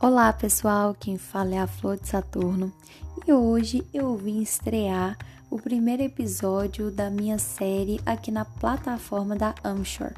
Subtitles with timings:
[0.00, 2.72] Olá pessoal, quem fala é a Flor de Saturno
[3.26, 5.18] e hoje eu vim estrear
[5.50, 10.14] o primeiro episódio da minha série aqui na plataforma da Amshore.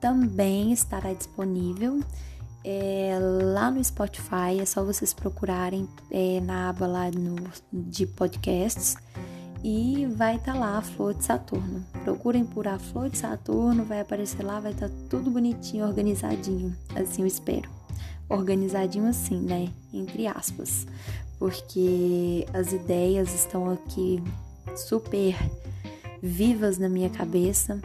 [0.00, 2.00] Também estará disponível
[2.64, 7.36] é, lá no Spotify, é só vocês procurarem é, na aba lá no,
[7.70, 8.96] de podcasts
[9.62, 11.84] e vai estar tá lá a Flor de Saturno.
[12.04, 16.74] Procurem por a Flor de Saturno, vai aparecer lá, vai estar tá tudo bonitinho, organizadinho,
[16.96, 17.73] assim eu espero.
[18.28, 19.72] Organizadinho assim, né?
[19.92, 20.86] Entre aspas,
[21.38, 24.22] porque as ideias estão aqui
[24.76, 25.36] super
[26.22, 27.80] vivas na minha cabeça.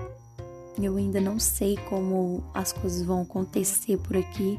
[0.81, 4.57] Eu ainda não sei como as coisas vão acontecer por aqui,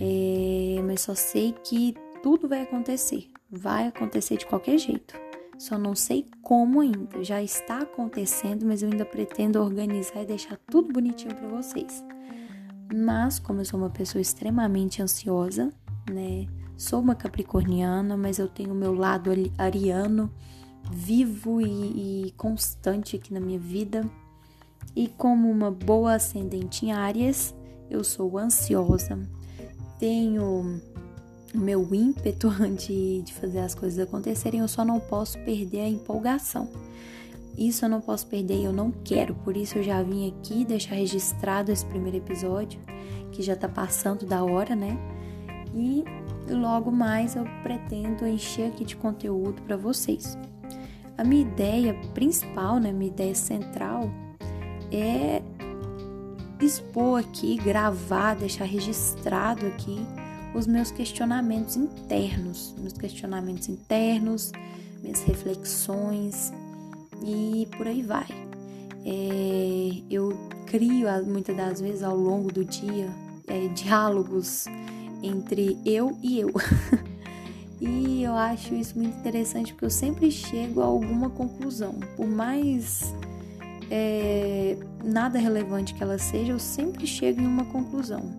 [0.00, 3.30] é, mas só sei que tudo vai acontecer.
[3.48, 5.14] Vai acontecer de qualquer jeito.
[5.58, 7.22] Só não sei como ainda.
[7.22, 12.02] Já está acontecendo, mas eu ainda pretendo organizar e deixar tudo bonitinho para vocês.
[12.94, 15.72] Mas como eu sou uma pessoa extremamente ansiosa,
[16.10, 16.46] né?
[16.76, 20.30] Sou uma capricorniana, mas eu tenho o meu lado ariano
[20.90, 24.04] vivo e, e constante aqui na minha vida.
[24.94, 27.54] E como uma boa ascendente em Áries,
[27.88, 29.18] eu sou ansiosa,
[29.98, 30.80] tenho
[31.54, 35.88] o meu ímpeto de, de fazer as coisas acontecerem, eu só não posso perder a
[35.88, 36.68] empolgação.
[37.56, 40.64] Isso eu não posso perder e eu não quero, por isso eu já vim aqui
[40.64, 42.80] deixar registrado esse primeiro episódio,
[43.30, 44.96] que já tá passando da hora, né?
[45.74, 46.04] E
[46.48, 50.36] logo mais eu pretendo encher aqui de conteúdo para vocês.
[51.16, 54.10] A minha ideia principal, né, minha ideia central
[54.90, 55.42] é
[56.60, 60.00] expor aqui, gravar, deixar registrado aqui
[60.54, 64.52] os meus questionamentos internos, meus questionamentos internos,
[65.02, 66.52] minhas reflexões
[67.24, 68.26] e por aí vai.
[69.04, 70.32] É, eu
[70.66, 73.10] crio muitas das vezes ao longo do dia
[73.46, 74.66] é, diálogos
[75.22, 76.50] entre eu e eu.
[77.80, 83.14] e eu acho isso muito interessante porque eu sempre chego a alguma conclusão, por mais
[83.90, 88.36] é, nada relevante que ela seja, eu sempre chego em uma conclusão.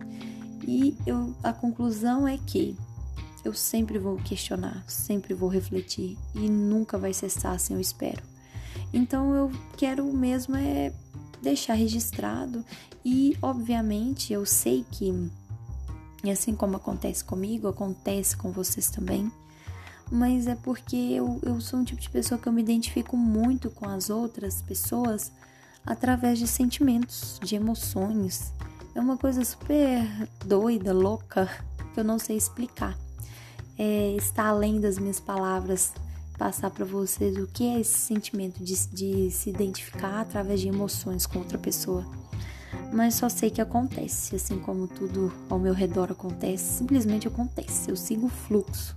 [0.66, 2.76] E eu, a conclusão é que
[3.44, 8.33] eu sempre vou questionar, sempre vou refletir e nunca vai cessar assim, eu espero.
[8.94, 10.92] Então eu quero mesmo é
[11.42, 12.64] deixar registrado
[13.04, 15.12] e obviamente eu sei que
[16.30, 19.30] assim como acontece comigo, acontece com vocês também.
[20.12, 23.68] Mas é porque eu, eu sou um tipo de pessoa que eu me identifico muito
[23.68, 25.32] com as outras pessoas
[25.84, 28.52] através de sentimentos, de emoções.
[28.94, 30.06] É uma coisa super
[30.46, 31.50] doida, louca,
[31.92, 32.96] que eu não sei explicar.
[33.76, 35.92] É, está além das minhas palavras
[36.38, 41.26] passar para vocês o que é esse sentimento de, de se identificar através de emoções
[41.26, 42.04] com outra pessoa.
[42.92, 47.90] Mas só sei que acontece, assim como tudo ao meu redor acontece, simplesmente acontece.
[47.90, 48.96] Eu sigo o fluxo.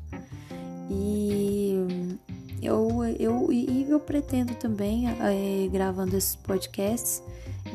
[0.89, 2.17] E
[2.61, 7.21] eu, eu, e eu pretendo também, é, gravando esses podcasts,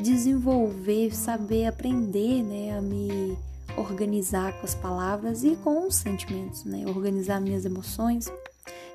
[0.01, 3.37] desenvolver, saber aprender, né, a me
[3.77, 8.31] organizar com as palavras e com os sentimentos, né, organizar minhas emoções.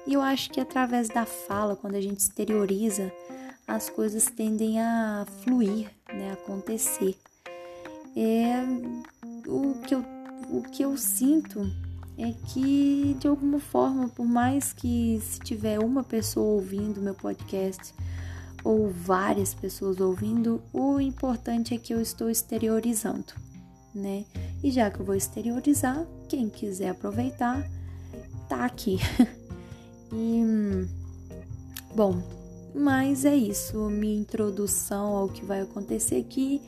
[0.08, 3.12] E eu acho que através da fala, quando a gente exterioriza,
[3.66, 7.14] as coisas tendem a fluir, né, acontecer.
[8.16, 8.54] É
[9.47, 10.02] o que eu,
[10.48, 11.60] o que eu sinto
[12.16, 17.94] é que de alguma forma, por mais que se tiver uma pessoa ouvindo meu podcast
[18.64, 23.34] ou várias pessoas ouvindo, o importante é que eu estou exteriorizando,
[23.94, 24.24] né?
[24.64, 27.62] E já que eu vou exteriorizar, quem quiser aproveitar,
[28.48, 28.98] tá aqui.
[30.12, 30.86] e
[31.94, 32.22] bom,
[32.74, 36.60] mas é isso, minha introdução ao que vai acontecer aqui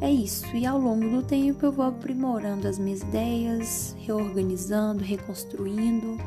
[0.00, 0.46] é isso.
[0.54, 6.18] E ao longo do tempo eu vou aprimorando as minhas ideias, reorganizando, reconstruindo,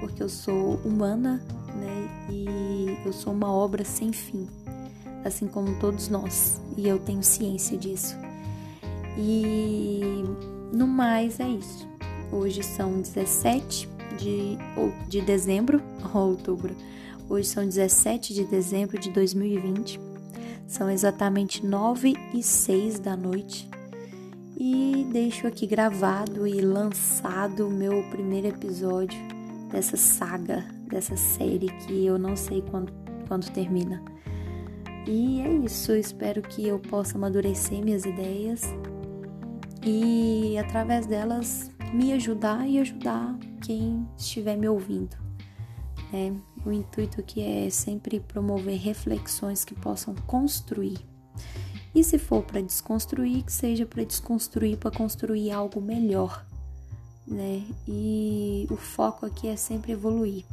[0.00, 1.42] porque eu sou humana,
[1.74, 2.26] né?
[2.30, 4.46] E eu sou uma obra sem fim,
[5.24, 8.16] assim como todos nós, e eu tenho ciência disso.
[9.18, 10.24] E
[10.72, 11.86] no mais é isso.
[12.32, 14.56] Hoje são 17 de,
[15.08, 15.82] de dezembro,
[16.14, 16.74] ou outubro.
[17.28, 20.00] Hoje são 17 de dezembro de 2020.
[20.66, 23.68] São exatamente 9 e 6 da noite.
[24.58, 29.18] E deixo aqui gravado e lançado o meu primeiro episódio
[29.70, 32.92] dessa saga, dessa série que eu não sei quando,
[33.28, 34.02] quando termina.
[35.06, 38.62] E é isso, eu espero que eu possa amadurecer minhas ideias
[39.84, 45.16] e através delas me ajudar e ajudar quem estiver me ouvindo.
[46.12, 46.32] Né?
[46.64, 50.98] O intuito que é sempre promover reflexões que possam construir.
[51.92, 56.46] E se for para desconstruir, que seja para desconstruir, para construir algo melhor,
[57.26, 57.64] né?
[57.88, 60.44] E o foco aqui é sempre evoluir.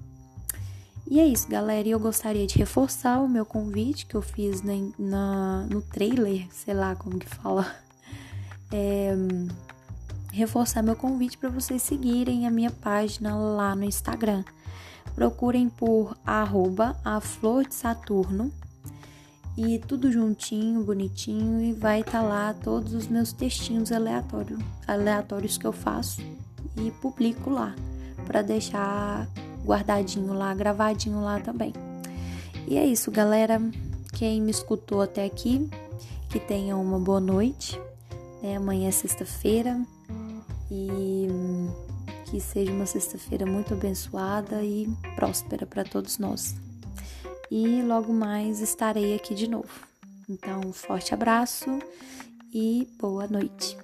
[1.06, 1.86] E é isso, galera.
[1.86, 6.48] E eu gostaria de reforçar o meu convite que eu fiz na, na no trailer,
[6.50, 7.70] sei lá como que fala.
[8.76, 9.14] É,
[10.34, 14.44] reforçar meu convite para vocês seguirem a minha página lá no Instagram.
[15.14, 18.52] Procurem por arroba a flor de Saturno
[19.56, 25.56] e tudo juntinho, bonitinho e vai estar tá lá todos os meus textinhos aleatórios, aleatórios
[25.56, 26.20] que eu faço
[26.76, 27.76] e publico lá
[28.26, 29.30] para deixar
[29.64, 31.74] guardadinho lá, gravadinho lá também.
[32.68, 33.62] E é isso, galera.
[34.14, 35.70] Quem me escutou até aqui,
[36.30, 37.80] que tenha uma boa noite.
[38.42, 38.56] Né?
[38.56, 39.80] Amanhã é sexta-feira
[40.74, 41.28] e
[42.26, 46.56] que seja uma sexta-feira muito abençoada e próspera para todos nós.
[47.52, 49.88] E logo mais estarei aqui de novo.
[50.28, 51.78] Então, um forte abraço
[52.52, 53.78] e boa noite.